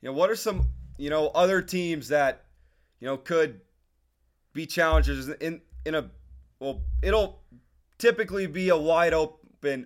[0.00, 2.44] you know, what are some you know other teams that
[2.98, 3.60] you know could
[4.54, 6.10] be challengers in in a
[6.58, 7.40] well, it'll
[7.98, 9.37] typically be a wide open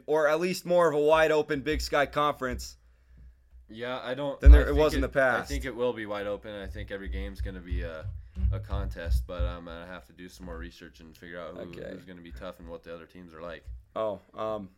[0.07, 2.77] or at least more of a wide open Big Sky conference.
[3.69, 4.39] Yeah, I don't.
[4.41, 5.45] Than there- it was in the past.
[5.45, 6.55] I think it will be wide open.
[6.55, 8.05] I think every game's going to be a,
[8.53, 11.71] a contest, but I'm gonna have to do some more research and figure out who,
[11.71, 11.91] Okay.
[11.91, 13.65] who's going to be tough and what the other teams are like.
[13.97, 14.69] Oh, um,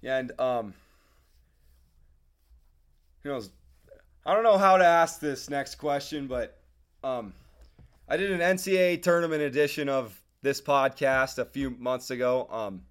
[0.00, 0.74] yeah, and um,
[3.22, 3.50] who knows?
[4.26, 6.58] I don't know how to ask this next question, but
[7.04, 7.32] um,
[8.08, 12.46] I did an NCAA tournament edition of this podcast a few months ago.
[12.50, 12.82] Um,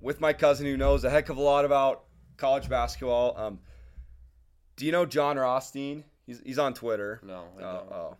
[0.00, 2.04] with my cousin who knows a heck of a lot about
[2.36, 3.36] college basketball.
[3.36, 3.58] Um,
[4.76, 6.04] do you know Jon Rothstein?
[6.26, 7.20] He's he's on Twitter.
[7.24, 8.16] No, I Oh, oh.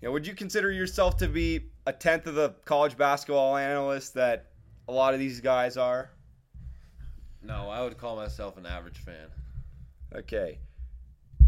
[0.00, 4.46] Yeah, would you consider yourself to be a tenth of the college basketball analyst that
[4.86, 6.10] a lot of these guys are?
[7.42, 9.28] No, I would call myself an average fan.
[10.14, 10.58] Okay.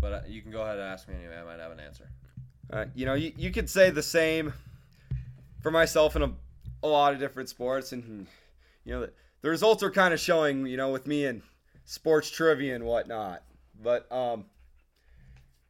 [0.01, 1.37] But uh, you can go ahead and ask me anyway.
[1.41, 2.11] I might have an answer.
[2.73, 4.53] Uh, you know, you, you could say the same
[5.63, 6.33] for myself in a,
[6.83, 7.93] a lot of different sports.
[7.93, 8.27] And,
[8.85, 11.43] you know, the, the results are kind of showing, you know, with me in
[11.85, 13.43] sports trivia and whatnot.
[13.83, 14.47] But, um,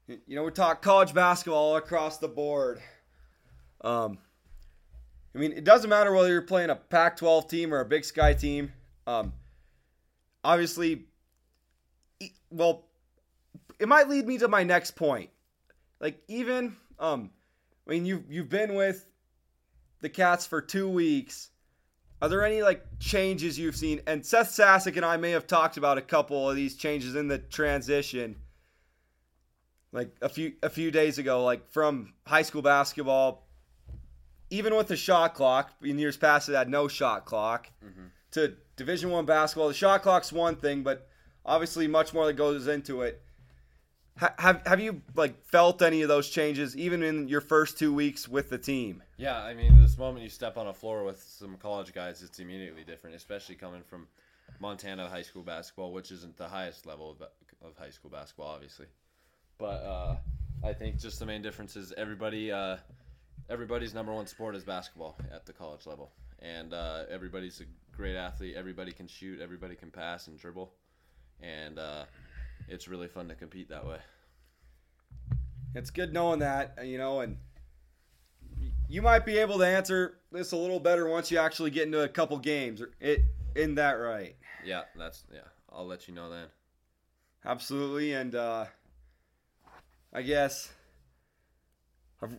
[0.06, 2.80] you know, we talk college basketball all across the board.
[3.82, 4.18] Um,
[5.34, 8.04] I mean, it doesn't matter whether you're playing a Pac 12 team or a Big
[8.04, 8.72] Sky team.
[9.06, 9.32] Um,
[10.42, 11.04] obviously,
[12.50, 12.86] well,
[13.78, 15.30] it might lead me to my next point.
[16.00, 17.30] Like even um,
[17.86, 19.06] I mean you've you've been with
[20.00, 21.50] the Cats for two weeks.
[22.22, 24.00] Are there any like changes you've seen?
[24.06, 27.28] And Seth Sassick and I may have talked about a couple of these changes in
[27.28, 28.36] the transition,
[29.92, 33.46] like a few a few days ago, like from high school basketball,
[34.50, 35.70] even with the shot clock.
[35.82, 37.68] In years past, it had no shot clock.
[37.84, 38.06] Mm-hmm.
[38.32, 41.08] To Division One basketball, the shot clock's one thing, but
[41.44, 43.22] obviously much more that goes into it.
[44.20, 47.94] Ha- have have you like felt any of those changes even in your first two
[47.94, 49.02] weeks with the team?
[49.16, 52.38] Yeah, I mean, this moment you step on a floor with some college guys, it's
[52.38, 54.06] immediately different, especially coming from
[54.60, 57.22] Montana high school basketball, which isn't the highest level of,
[57.66, 58.86] of high school basketball, obviously.
[59.56, 60.16] But uh,
[60.62, 62.76] I think just the main difference is everybody, uh,
[63.48, 68.16] everybody's number one sport is basketball at the college level, and uh, everybody's a great
[68.16, 68.54] athlete.
[68.54, 70.70] Everybody can shoot, everybody can pass and dribble,
[71.40, 72.04] and uh,
[72.68, 73.98] it's really fun to compete that way.
[75.74, 77.36] It's good knowing that, you know, and
[78.88, 82.02] you might be able to answer this a little better once you actually get into
[82.02, 82.82] a couple games.
[83.00, 84.36] It isn't that right?
[84.64, 85.40] Yeah, that's yeah.
[85.72, 86.46] I'll let you know then.
[87.44, 88.66] Absolutely, and uh,
[90.12, 90.72] I guess
[92.20, 92.32] I've,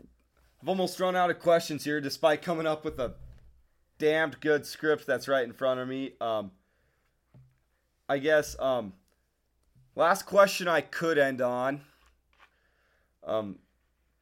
[0.62, 3.16] I've almost run out of questions here, despite coming up with a
[3.98, 6.14] damned good script that's right in front of me.
[6.20, 6.52] Um,
[8.10, 8.94] I guess um,
[9.96, 11.82] last question I could end on.
[13.24, 13.60] Um,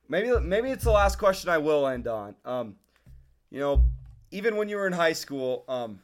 [0.08, 2.36] maybe maybe it's the last question I will end on.
[2.46, 2.76] Um,
[3.50, 3.84] you know,
[4.32, 6.00] even when you were in high school, um,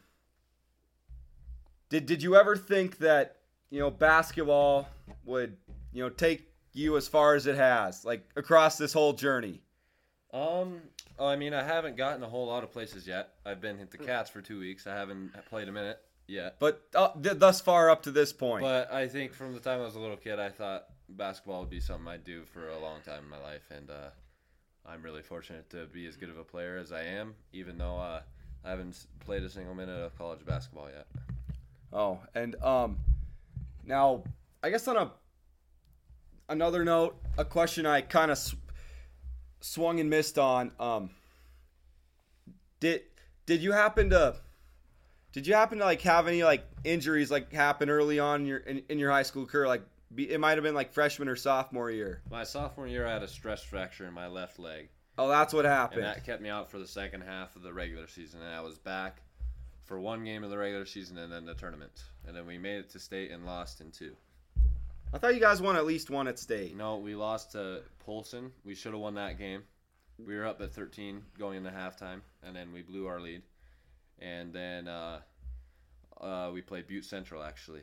[1.90, 3.38] did did you ever think that
[3.70, 4.88] you know basketball
[5.26, 5.58] would
[5.92, 9.62] you know take you as far as it has, like across this whole journey?
[10.34, 10.82] Um,
[11.18, 13.30] I mean, I haven't gotten a whole lot of places yet.
[13.46, 14.86] I've been at the Cats for two weeks.
[14.86, 16.58] I haven't played a minute yet.
[16.60, 19.82] But uh, th- thus far up to this point, But I think from the time
[19.82, 22.80] I was a little kid, I thought basketball would be something I'd do for a
[22.80, 24.10] long time in my life, and uh,
[24.86, 27.98] I'm really fortunate to be as good of a player as I am, even though
[27.98, 28.22] uh,
[28.64, 31.08] I haven't played a single minute of college basketball yet.
[31.94, 32.98] Oh, and um,
[33.86, 34.24] now
[34.64, 35.12] I guess on a
[36.50, 38.56] another note, a question I kind of sw-
[39.62, 40.72] swung and missed on.
[40.80, 41.12] Um,
[42.80, 43.04] did
[43.46, 44.36] did you happen to
[45.36, 48.58] did you happen to like have any like injuries like happen early on in your
[48.60, 49.68] in, in your high school career?
[49.68, 52.22] Like be, it might have been like freshman or sophomore year.
[52.32, 55.66] My sophomore year, I had a stress fracture in my left leg, Oh, that's what
[55.66, 56.04] and happened.
[56.04, 58.42] that kept me out for the second half of the regular season.
[58.42, 59.22] And I was back
[59.84, 61.92] for one game of the regular season and then the tournament,
[62.26, 64.16] and then we made it to state and lost in two.
[65.14, 66.78] I thought you guys won at least one at state.
[66.78, 68.52] No, we lost to Polson.
[68.64, 69.64] We should have won that game.
[70.18, 73.42] We were up at 13 going into halftime, and then we blew our lead.
[74.20, 75.20] And then uh,
[76.20, 77.82] uh, we played Butte Central actually,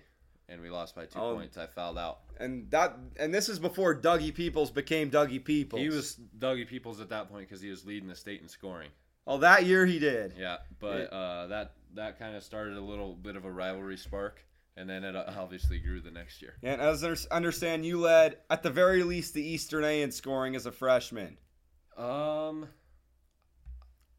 [0.49, 1.35] and we lost by two Oh.
[1.35, 1.57] points.
[1.59, 2.21] I fouled out.
[2.41, 5.81] And that and this is before Dougie Peoples became Dougie Peoples.
[5.83, 8.91] He was Dougie Peoples at that point because he was leading the state in scoring.
[9.27, 10.35] Oh, that year he did.
[10.37, 14.43] Yeah, but uh, that that kind of started a little bit of a rivalry spark,
[14.77, 16.55] and then it uh, obviously grew the next year.
[16.63, 20.57] And as I understand, you led at the very least the Eastern A in scoring
[20.57, 21.37] as a freshman.
[21.97, 22.67] Um,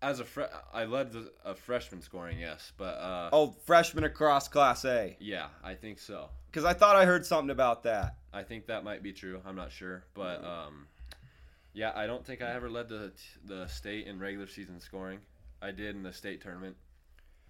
[0.03, 4.47] as a fre- I led the, a freshman scoring, yes, but uh, Oh, freshman across
[4.47, 5.15] Class A.
[5.19, 6.29] yeah, I think so.
[6.51, 8.17] Because I thought I heard something about that.
[8.31, 9.41] I think that might be true.
[9.45, 10.87] I'm not sure, but um,
[11.73, 13.11] yeah, I don't think I ever led the
[13.45, 15.19] the state in regular season scoring.
[15.61, 16.75] I did in the state tournament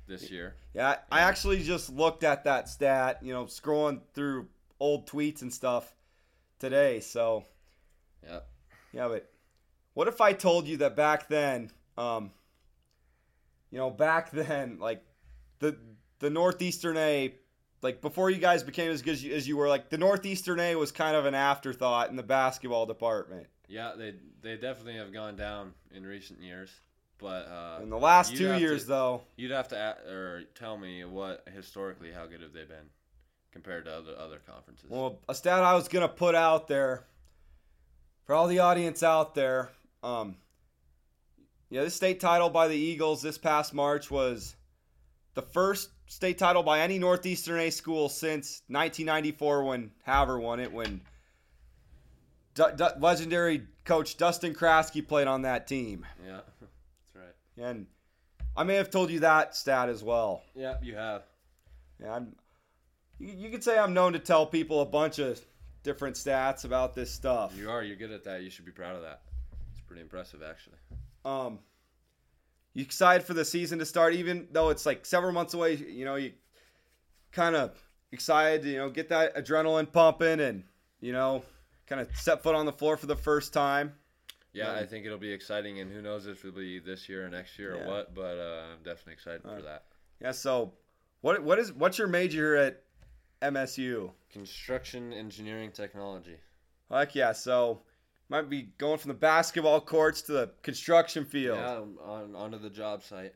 [0.08, 0.56] this year.
[0.74, 4.48] Yeah, I I actually just looked at that stat, you know, scrolling through
[4.80, 5.94] old tweets and stuff
[6.60, 7.00] today.
[7.00, 7.46] So,
[8.26, 8.40] Yeah,
[8.94, 9.30] yeah, but
[9.94, 12.32] what if I told you that back then, um,
[13.74, 15.04] you know, back then, like
[15.58, 15.76] the
[16.20, 17.34] the Northeastern A,
[17.82, 20.60] like before you guys became as good as you, as you were, like the Northeastern
[20.60, 23.48] A was kind of an afterthought in the basketball department.
[23.68, 26.70] yeah, they they definitely have gone down in recent years,
[27.18, 30.78] but uh, In the last two years, to- though, you'd have to a or tell
[30.78, 32.90] me what historically how good have they been
[33.52, 34.86] compared to other other conferences.
[34.88, 37.06] Well, a stat I was gonna put out there
[38.26, 39.72] for all the audience out there.
[40.04, 40.36] Um,
[41.74, 44.56] yeah, this state title by the Eagles this past March was
[45.34, 50.72] the first state title by any Northeastern A school since 1994 when Havre won it.
[50.72, 51.02] When
[52.54, 57.66] Du- Du- legendary coach Dustin Kraske played on that team, yeah, that's right.
[57.68, 57.88] and
[58.56, 60.44] I may have told you that stat as well.
[60.54, 61.24] Yeah, you have.
[62.00, 62.36] Yeah, I'm,
[63.18, 65.44] you, you could say I'm known to tell people a bunch of
[65.82, 67.58] different stats about this stuff.
[67.58, 67.82] You are.
[67.82, 68.44] You're good at that.
[68.44, 69.22] You should be proud of that.
[69.72, 70.78] It's pretty impressive, actually.
[71.26, 71.60] Um,
[72.74, 75.76] you excited for the season to start, even though it's like several months away.
[75.76, 76.34] You know, you
[77.32, 77.72] kind of
[78.12, 80.64] excited you know get that adrenaline pumping and
[81.02, 81.42] you know
[81.88, 83.94] kind of set foot on the floor for the first time.
[84.54, 87.26] Yeah, Um, I think it'll be exciting, and who knows if it'll be this year
[87.26, 87.84] or next year Yeah.
[87.84, 88.14] or what.
[88.14, 89.86] But uh, I'm definitely excited Uh, for that.
[90.22, 90.32] Yeah.
[90.32, 90.74] So,
[91.22, 92.84] what what is what's your major at
[93.42, 94.12] MSU?
[94.32, 96.38] Construction engineering technology.
[96.92, 97.32] Heck yeah.
[97.32, 97.82] So,
[98.34, 101.60] might be going from the basketball courts to the construction field.
[101.60, 103.34] Yeah, on onto the job site.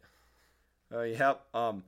[0.92, 1.42] Oh, yep.
[1.54, 1.84] Um,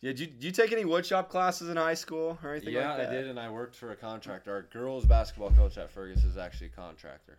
[0.00, 2.88] yeah, did you, did you take any woodshop classes in high school or anything Yeah,
[2.88, 3.08] like that?
[3.10, 4.50] I did, and I worked for a contractor.
[4.52, 7.38] Our girls basketball coach at Fergus is actually a contractor,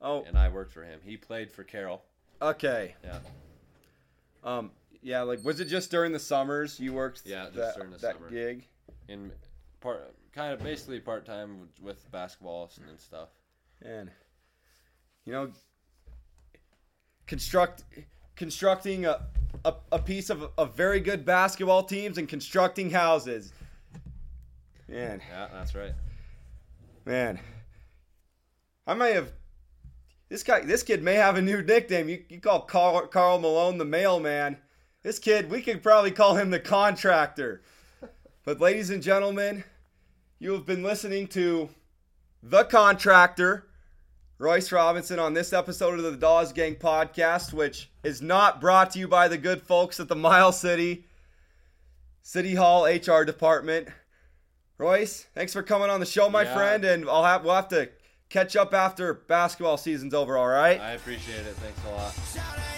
[0.00, 0.98] Oh, and I worked for him.
[1.04, 2.02] He played for Carroll.
[2.40, 2.94] okay.
[3.04, 3.18] Yeah.
[4.44, 4.70] Um,
[5.02, 7.22] yeah, like was it just during the summers you worked?
[7.26, 8.30] Yeah, just that, during the that summer.
[8.30, 8.66] gig.
[9.08, 9.30] in
[9.80, 13.28] part kind of basically part time with basketball and stuff.
[13.82, 14.10] And
[15.24, 15.50] you know,
[17.26, 17.84] construct
[18.36, 19.26] constructing a,
[19.64, 23.52] a, a piece of, of very good basketball teams and constructing houses.
[24.88, 25.92] Man, Yeah, that's right.
[27.04, 27.40] man,
[28.86, 29.32] I may have.
[30.28, 32.08] This guy, this kid may have a new nickname.
[32.08, 34.56] You, you call Karl, Karl Malone the mailman.
[35.04, 37.62] This kid, we could probably call him the contractor.
[38.44, 39.62] But, ladies and gentlemen,
[40.40, 41.68] you have been listening to
[42.42, 43.65] the contractor,
[44.38, 48.98] Royce Robinson, on this episode of the Dollas Gang podcast, which is not brought to
[48.98, 51.06] you by the good folks at the Miles City
[52.22, 53.88] City Hall HR department.
[54.78, 56.54] Royce, thanks for coming on the show, my Yeah.
[56.54, 57.88] friend, and I'll have we'll have to
[58.28, 60.36] catch up after basketball season's over.
[60.36, 60.78] All right.
[60.80, 61.54] I appreciate it.
[61.56, 62.75] Thanks a lot.